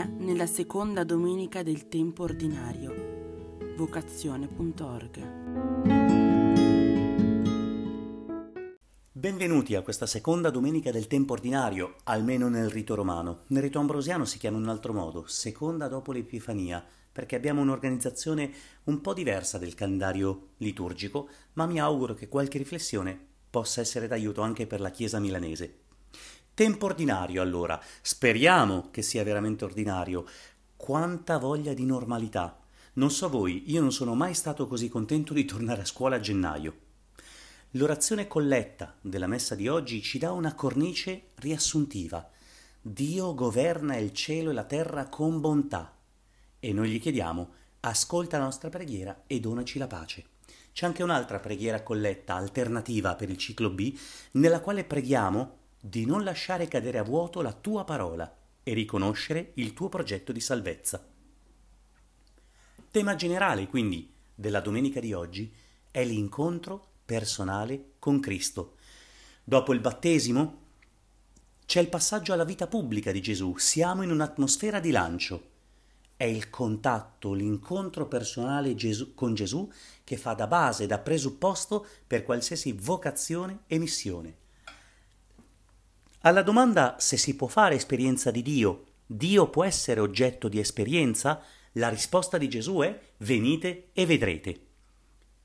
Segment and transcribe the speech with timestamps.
[0.00, 2.94] Epifania nella seconda domenica del tempo ordinario.
[3.76, 5.22] Vocazione.org
[9.12, 13.40] Benvenuti a questa seconda domenica del tempo ordinario, almeno nel rito romano.
[13.48, 16.82] Nel rito ambrosiano si chiama in un altro modo, seconda dopo l'Epifania,
[17.12, 18.50] perché abbiamo un'organizzazione
[18.84, 23.18] un po' diversa del calendario liturgico, ma mi auguro che qualche riflessione
[23.50, 25.88] possa essere d'aiuto anche per la Chiesa milanese.
[26.60, 30.26] Tempo ordinario allora, speriamo che sia veramente ordinario.
[30.76, 32.60] Quanta voglia di normalità.
[32.96, 36.20] Non so voi, io non sono mai stato così contento di tornare a scuola a
[36.20, 36.76] gennaio.
[37.70, 42.28] L'orazione colletta della messa di oggi ci dà una cornice riassuntiva.
[42.78, 45.96] Dio governa il cielo e la terra con bontà.
[46.60, 50.26] E noi gli chiediamo, ascolta la nostra preghiera e donaci la pace.
[50.74, 53.98] C'è anche un'altra preghiera colletta alternativa per il ciclo B,
[54.32, 59.72] nella quale preghiamo di non lasciare cadere a vuoto la tua parola e riconoscere il
[59.72, 61.02] tuo progetto di salvezza.
[62.90, 65.50] Tema generale, quindi, della domenica di oggi
[65.90, 68.76] è l'incontro personale con Cristo.
[69.42, 70.58] Dopo il battesimo
[71.64, 75.48] c'è il passaggio alla vita pubblica di Gesù, siamo in un'atmosfera di lancio.
[76.16, 79.70] È il contatto, l'incontro personale Gesù, con Gesù
[80.04, 84.39] che fa da base, da presupposto per qualsiasi vocazione e missione.
[86.22, 91.42] Alla domanda se si può fare esperienza di Dio, Dio può essere oggetto di esperienza,
[91.72, 94.66] la risposta di Gesù è venite e vedrete.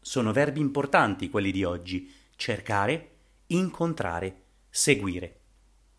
[0.01, 3.11] Sono verbi importanti quelli di oggi, cercare,
[3.47, 5.39] incontrare, seguire.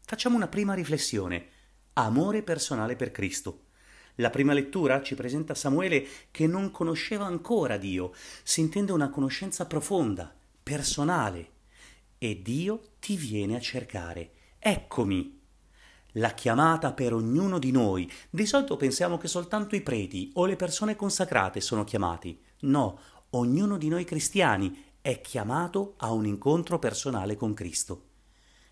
[0.04, 1.46] Facciamo una prima riflessione.
[1.94, 3.62] Amore personale per Cristo.
[4.16, 9.64] La prima lettura ci presenta Samuele che non conosceva ancora Dio, si intende una conoscenza
[9.64, 11.52] profonda, personale,
[12.18, 14.32] e Dio ti viene a cercare
[14.68, 15.42] Eccomi.
[16.14, 18.10] La chiamata per ognuno di noi.
[18.28, 22.36] Di solito pensiamo che soltanto i preti o le persone consacrate sono chiamati.
[22.62, 22.98] No,
[23.30, 28.06] ognuno di noi cristiani è chiamato a un incontro personale con Cristo.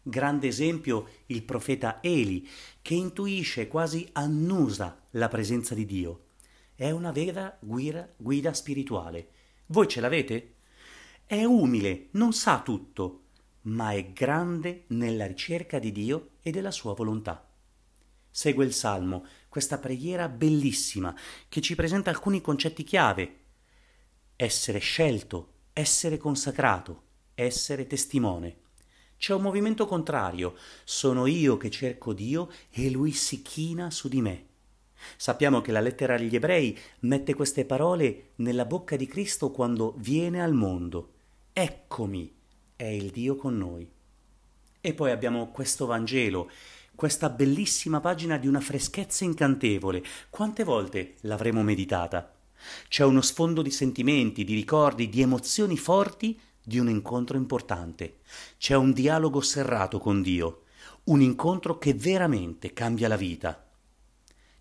[0.03, 2.45] Grande esempio il profeta Eli,
[2.83, 6.25] che intuisce, quasi annusa la presenza di Dio.
[6.75, 9.29] È una vera guida, guida spirituale.
[9.67, 10.55] Voi ce l'avete?
[11.25, 13.24] È umile, non sa tutto,
[13.65, 17.49] ma è grande nella ricerca di Dio e della sua volontà.
[18.31, 21.15] Segue il Salmo, questa preghiera bellissima
[21.49, 23.37] che ci presenta alcuni concetti chiave.
[24.37, 27.03] Essere scelto, essere consacrato,
[27.35, 28.57] essere testimone.
[29.17, 34.21] C'è un movimento contrario, sono io che cerco Dio e lui si china su di
[34.21, 34.47] me.
[35.17, 40.43] Sappiamo che la lettera agli ebrei mette queste parole nella bocca di Cristo quando viene
[40.43, 41.13] al mondo.
[41.53, 42.35] Eccomi,
[42.77, 43.89] è il Dio con noi.
[44.81, 46.51] E poi abbiamo questo Vangelo,
[46.95, 50.03] questa bellissima pagina di una freschezza incantevole.
[50.31, 52.35] Quante volte l'avremo meditata?
[52.89, 58.19] C'è uno sfondo di sentimenti, di ricordi, di emozioni forti di un incontro importante.
[58.59, 60.63] C'è un dialogo serrato con Dio,
[61.05, 63.67] un incontro che veramente cambia la vita.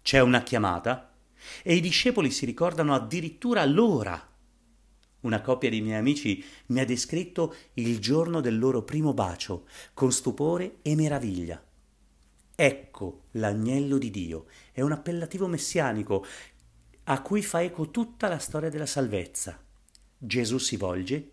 [0.01, 1.13] C'è una chiamata
[1.61, 4.32] e i discepoli si ricordano addirittura l'ora
[5.23, 10.11] una coppia di miei amici mi ha descritto il giorno del loro primo bacio con
[10.11, 11.61] stupore e meraviglia.
[12.55, 16.25] Ecco l'agnello di Dio, è un appellativo messianico
[17.05, 19.61] a cui fa eco tutta la storia della salvezza.
[20.17, 21.31] Gesù si volge,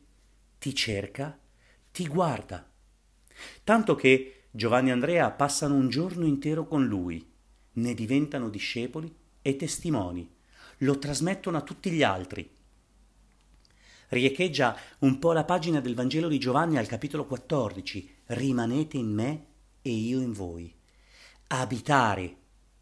[0.59, 1.39] ti cerca,
[1.93, 2.69] ti guarda.
[3.63, 7.25] Tanto che Giovanni e Andrea passano un giorno intero con lui,
[7.73, 10.29] ne diventano discepoli e testimoni,
[10.79, 12.59] lo trasmettono a tutti gli altri
[14.11, 19.45] riecheggia un po' la pagina del Vangelo di Giovanni al capitolo 14, rimanete in me
[19.83, 20.73] e io in voi.
[21.49, 22.37] Abitare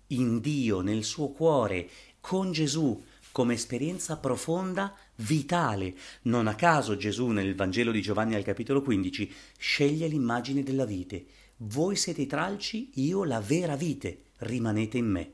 [0.09, 1.88] in Dio, nel suo cuore,
[2.21, 3.03] con Gesù,
[3.33, 5.94] come esperienza profonda, vitale.
[6.22, 11.27] Non a caso Gesù nel Vangelo di Giovanni al capitolo 15 sceglie l'immagine della vite.
[11.59, 15.32] Voi siete i tralci, io la vera vite, rimanete in me.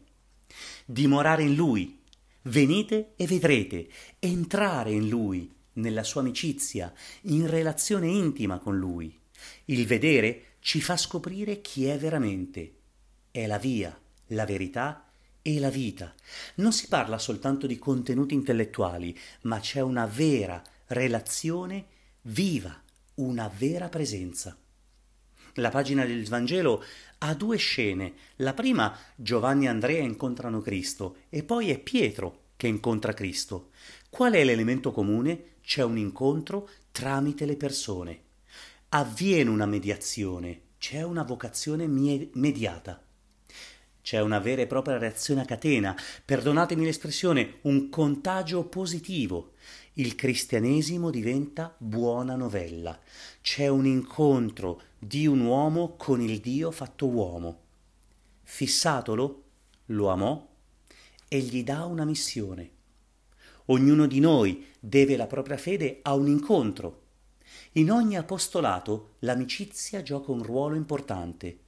[0.85, 2.01] Dimorare in Lui,
[2.43, 3.89] venite e vedrete,
[4.19, 6.93] entrare in Lui, nella sua amicizia,
[7.23, 9.19] in relazione intima con lui.
[9.67, 12.75] Il vedere ci fa scoprire chi è veramente.
[13.31, 13.99] È la via,
[14.29, 15.11] la verità
[15.43, 16.15] e la vita.
[16.57, 21.87] Non si parla soltanto di contenuti intellettuali, ma c'è una vera relazione
[22.23, 22.83] viva,
[23.17, 24.57] una vera presenza.
[25.59, 26.83] La pagina del Vangelo
[27.19, 28.15] ha due scene.
[28.37, 33.71] La prima, Giovanni e Andrea incontrano Cristo e poi è Pietro che incontra Cristo.
[34.09, 35.53] Qual è l'elemento comune?
[35.65, 38.21] C'è un incontro tramite le persone.
[38.91, 43.03] Avviene una mediazione, c'è una vocazione mediata.
[44.03, 49.53] c'è una vera e propria reazione a catena, perdonatemi l'espressione, un contagio positivo.
[49.95, 53.01] Il cristianesimo diventa buona novella.
[53.41, 57.61] C'è un incontro di un uomo con il Dio fatto uomo.
[58.43, 59.45] Fissatolo,
[59.87, 60.47] lo amò
[61.27, 62.74] e gli dà una missione.
[63.67, 67.03] Ognuno di noi deve la propria fede a un incontro.
[67.73, 71.61] In ogni apostolato l'amicizia gioca un ruolo importante.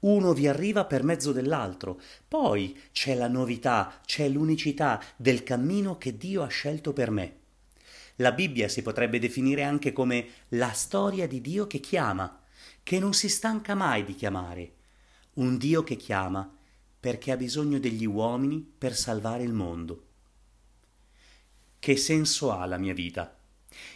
[0.00, 6.16] Uno vi arriva per mezzo dell'altro, poi c'è la novità, c'è l'unicità del cammino che
[6.16, 7.38] Dio ha scelto per me.
[8.16, 12.42] La Bibbia si potrebbe definire anche come la storia di Dio che chiama,
[12.84, 14.74] che non si stanca mai di chiamare.
[15.34, 16.48] Un Dio che chiama
[17.00, 20.09] perché ha bisogno degli uomini per salvare il mondo.
[21.80, 23.38] Che senso ha la mia vita?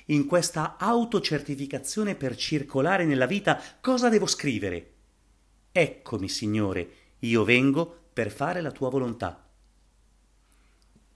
[0.06, 4.92] In questa autocertificazione per circolare nella vita cosa devo scrivere?
[5.70, 6.88] Eccomi, Signore,
[7.18, 9.46] io vengo per fare la tua volontà.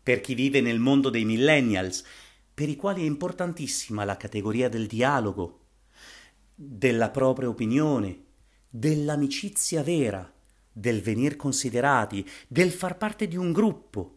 [0.03, 2.05] Per chi vive nel mondo dei millennials,
[2.53, 5.61] per i quali è importantissima la categoria del dialogo,
[6.55, 8.25] della propria opinione,
[8.69, 10.31] dell'amicizia vera,
[10.71, 14.17] del venir considerati, del far parte di un gruppo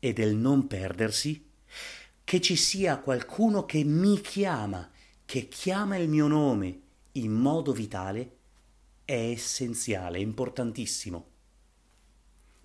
[0.00, 1.48] e del non perdersi,
[2.24, 4.88] che ci sia qualcuno che mi chiama,
[5.24, 6.80] che chiama il mio nome
[7.12, 8.36] in modo vitale,
[9.04, 11.26] è essenziale, è importantissimo.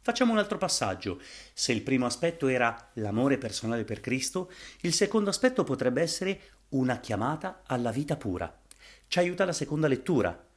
[0.05, 1.19] Facciamo un altro passaggio.
[1.51, 6.99] Se il primo aspetto era l'amore personale per Cristo, il secondo aspetto potrebbe essere una
[6.99, 8.61] chiamata alla vita pura.
[9.07, 10.47] Ci aiuta la seconda lettura,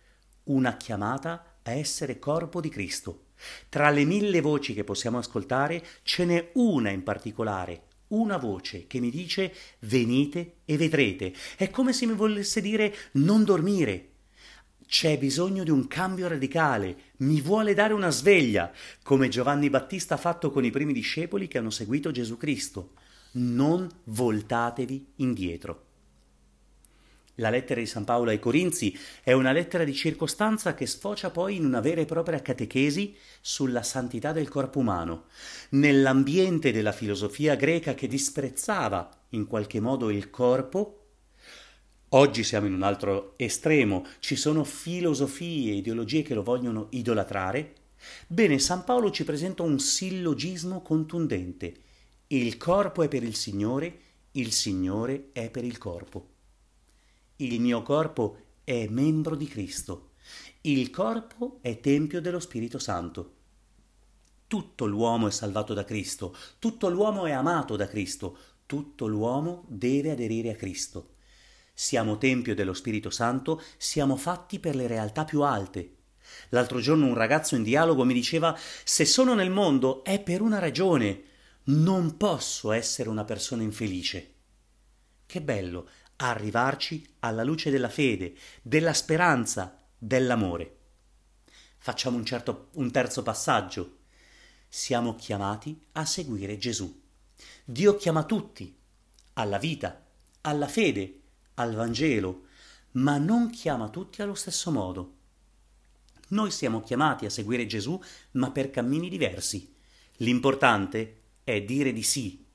[0.44, 3.28] una chiamata a essere corpo di Cristo.
[3.70, 9.00] Tra le mille voci che possiamo ascoltare, ce n'è una in particolare, una voce che
[9.00, 11.32] mi dice venite e vedrete.
[11.56, 14.10] È come se mi volesse dire non dormire.
[14.87, 18.72] C'è bisogno di un cambio radicale, mi vuole dare una sveglia,
[19.02, 22.93] come Giovanni Battista ha fatto con i primi discepoli che hanno seguito Gesù Cristo.
[23.32, 25.88] Non voltatevi indietro.
[27.40, 31.55] La lettera di San Paolo ai Corinzi è una lettera di circostanza che sfocia poi
[31.55, 35.26] in una vera e propria catechesi sulla santità del corpo umano,
[35.70, 41.06] nell'ambiente della filosofia greca che disprezzava in qualche modo il corpo.
[42.08, 47.75] Oggi siamo in un altro estremo, ci sono filosofie e ideologie che lo vogliono idolatrare.
[48.26, 51.73] Bene, San Paolo ci presenta un sillogismo contundente.
[52.29, 54.00] Il corpo è per il Signore,
[54.32, 56.38] il Signore è per il corpo.
[57.40, 60.11] Il mio corpo è membro di Cristo.
[60.62, 63.35] Il corpo è tempio dello Spirito Santo.
[64.49, 68.37] Tutto l'uomo è salvato da Cristo, tutto l'uomo è amato da Cristo,
[68.67, 71.11] tutto l'uomo deve aderire a Cristo.
[71.73, 75.94] Siamo tempio dello Spirito Santo, siamo fatti per le realtà più alte.
[76.49, 80.58] L'altro giorno un ragazzo in dialogo mi diceva se sono nel mondo è per una
[80.58, 81.23] ragione,
[81.67, 84.32] non posso essere una persona infelice.
[85.25, 85.88] Che bello
[86.20, 90.76] arrivarci alla luce della fede, della speranza, dell'amore.
[91.76, 93.96] Facciamo un, certo, un terzo passaggio.
[94.68, 97.02] Siamo chiamati a seguire Gesù.
[97.64, 98.76] Dio chiama tutti
[99.34, 100.04] alla vita,
[100.42, 101.20] alla fede,
[101.54, 102.46] al Vangelo,
[102.92, 105.14] ma non chiama tutti allo stesso modo.
[106.28, 108.00] Noi siamo chiamati a seguire Gesù,
[108.32, 109.75] ma per cammini diversi.
[110.16, 112.46] L'importante è dire di sì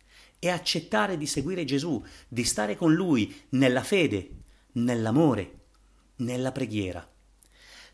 [0.44, 4.32] e accettare di seguire Gesù, di stare con Lui nella fede,
[4.74, 5.60] nell'amore,
[6.18, 7.10] nella preghiera.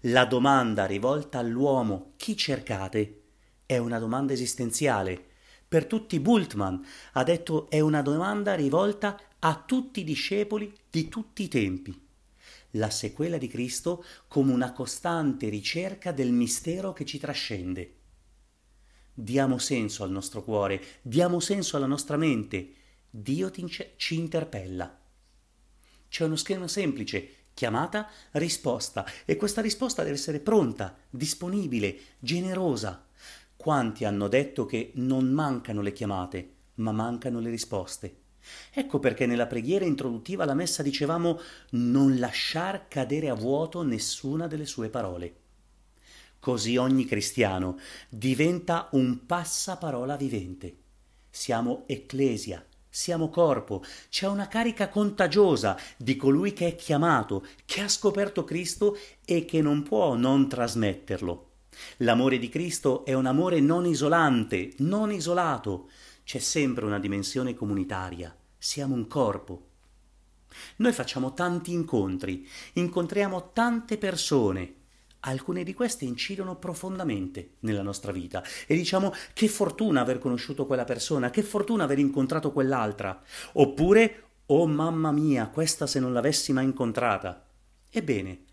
[0.04, 3.22] La domanda rivolta all'uomo chi cercate
[3.68, 5.24] è una domanda esistenziale.
[5.68, 6.82] Per tutti Bultmann
[7.14, 12.08] ha detto è una domanda rivolta a tutti i discepoli di tutti i tempi.
[12.72, 17.99] La sequela di Cristo come una costante ricerca del mistero che ci trascende.
[19.22, 22.72] Diamo senso al nostro cuore, diamo senso alla nostra mente.
[23.10, 23.52] Dio
[23.98, 24.98] ci interpella.
[26.08, 33.08] C'è uno schema semplice, chiamata, risposta, e questa risposta deve essere pronta, disponibile, generosa.
[33.58, 38.16] Quanti hanno detto che non mancano le chiamate, ma mancano le risposte?
[38.72, 44.66] Ecco perché nella preghiera introduttiva alla messa dicevamo non lasciar cadere a vuoto nessuna delle
[44.66, 45.48] sue parole.
[46.40, 47.78] Così ogni cristiano
[48.08, 50.76] diventa un passaparola vivente.
[51.30, 57.88] Siamo ecclesia, siamo corpo, c'è una carica contagiosa di colui che è chiamato, che ha
[57.88, 61.48] scoperto Cristo e che non può non trasmetterlo.
[61.98, 65.90] L'amore di Cristo è un amore non isolante, non isolato,
[66.24, 69.68] c'è sempre una dimensione comunitaria, siamo un corpo.
[70.78, 74.74] Noi facciamo tanti incontri, incontriamo tante persone,
[75.22, 80.86] alcune di queste incidono profondamente nella nostra vita e diciamo che fortuna aver conosciuto quella
[80.86, 83.22] persona, che fortuna aver incontrato quell'altra,
[83.54, 87.46] oppure oh mamma mia, questa se non l'avessi mai incontrata.
[87.90, 88.46] Ebbene,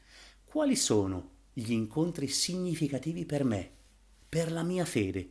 [0.44, 3.70] quali sono gli incontri significativi per me,
[4.28, 5.30] per la mia fede?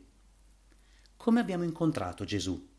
[1.18, 2.74] Come abbiamo incontrato Gesù?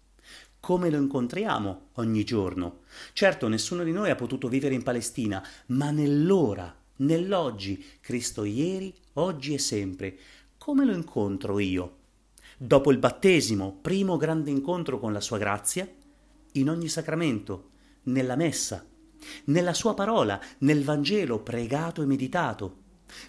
[0.58, 2.80] Come lo incontriamo ogni giorno?
[3.12, 9.54] Certo, nessuno di noi ha potuto vivere in Palestina, ma nell'ora nell'oggi, Cristo ieri, oggi
[9.54, 10.18] e sempre.
[10.58, 11.96] Come lo incontro io?
[12.58, 15.88] Dopo il battesimo, primo grande incontro con la sua grazia,
[16.52, 17.70] in ogni sacramento,
[18.04, 18.86] nella messa,
[19.44, 22.84] nella sua parola, nel Vangelo pregato e meditato,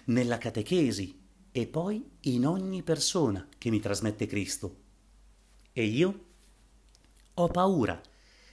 [0.06, 1.18] nella catechesi
[1.52, 4.76] e poi in ogni persona che mi trasmette Cristo.
[5.72, 6.24] E io?
[7.34, 8.00] Ho paura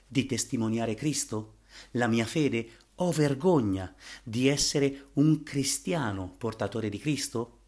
[0.08, 1.58] di testimoniare Cristo?
[1.92, 7.60] La mia fede ho vergogna di essere un cristiano portatore di Cristo?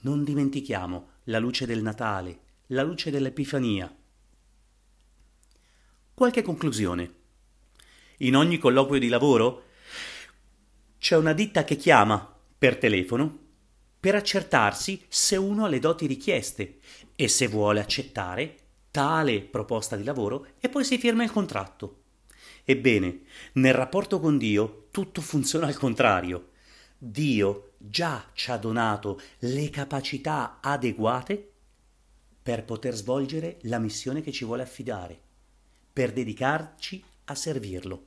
[0.00, 3.94] Non dimentichiamo la luce del Natale, la luce dell'Epifania.
[6.12, 7.14] Qualche conclusione.
[8.18, 9.64] In ogni colloquio di lavoro
[10.98, 13.44] c'è una ditta che chiama per telefono
[14.00, 16.78] per accertarsi se uno ha le doti richieste
[17.14, 18.56] e se vuole accettare
[18.90, 22.04] tale proposta di lavoro e poi si firma il contratto.
[22.68, 23.20] Ebbene,
[23.52, 26.50] nel rapporto con Dio tutto funziona al contrario.
[26.98, 31.52] Dio già ci ha donato le capacità adeguate
[32.42, 35.16] per poter svolgere la missione che ci vuole affidare,
[35.92, 38.06] per dedicarci a servirlo.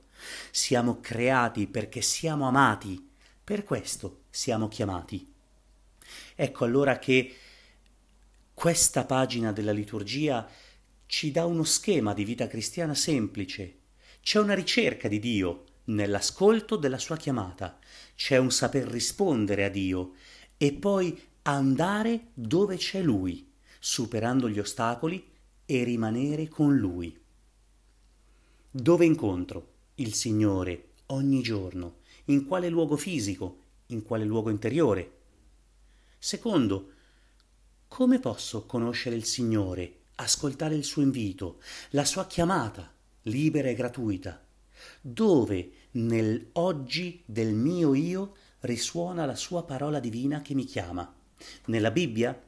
[0.50, 3.10] Siamo creati perché siamo amati,
[3.42, 5.26] per questo siamo chiamati.
[6.34, 7.34] Ecco allora che
[8.52, 10.46] questa pagina della liturgia
[11.06, 13.79] ci dà uno schema di vita cristiana semplice,
[14.22, 17.78] c'è una ricerca di Dio nell'ascolto della sua chiamata,
[18.14, 20.12] c'è un saper rispondere a Dio
[20.56, 25.26] e poi andare dove c'è Lui, superando gli ostacoli
[25.64, 27.18] e rimanere con Lui.
[28.70, 31.98] Dove incontro il Signore ogni giorno?
[32.26, 33.58] In quale luogo fisico?
[33.86, 35.18] In quale luogo interiore?
[36.18, 36.92] Secondo,
[37.88, 41.60] come posso conoscere il Signore, ascoltare il suo invito,
[41.90, 42.92] la sua chiamata?
[43.22, 44.44] Libera e gratuita,
[45.00, 51.12] dove nel oggi del mio io risuona la sua parola divina che mi chiama.
[51.66, 52.38] Nella Bibbia?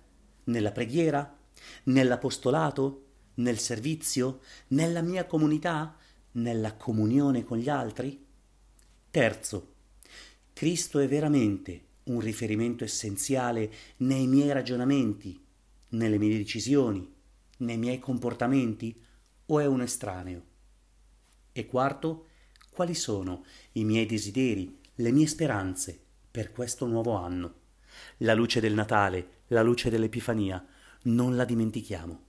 [0.44, 1.38] Nella preghiera?
[1.84, 3.06] Nell'apostolato?
[3.34, 4.40] Nel servizio?
[4.68, 5.96] Nella mia comunità?
[6.32, 8.24] Nella comunione con gli altri?
[9.10, 9.74] Terzo,
[10.52, 15.38] Cristo è veramente un riferimento essenziale nei miei ragionamenti,
[15.90, 17.10] nelle mie decisioni,
[17.58, 18.98] nei miei comportamenti
[19.46, 20.50] o è un estraneo?
[21.52, 22.28] E quarto,
[22.70, 27.54] quali sono i miei desideri, le mie speranze per questo nuovo anno.
[28.18, 30.64] La luce del Natale, la luce dell'Epifania,
[31.04, 32.21] non la dimentichiamo.